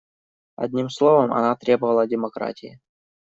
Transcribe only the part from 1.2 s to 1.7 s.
она